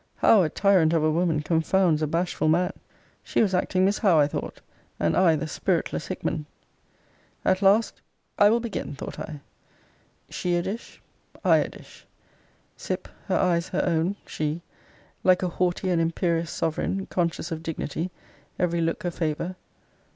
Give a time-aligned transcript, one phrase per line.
[0.15, 2.73] How a tyrant of a woman confounds a bashful man!
[3.23, 4.59] She was acting Miss Howe, I thought;
[4.99, 6.47] and I the spiritless Hickman.
[7.45, 8.01] At last,
[8.39, 9.41] I will begin, thought I.
[10.27, 10.99] She a dish
[11.45, 12.07] I a dish.
[12.75, 14.61] Sip, her eyes her own, she;
[15.23, 18.09] like a haughty and imperious sovereign, conscious of dignity,
[18.57, 19.55] every look a favour.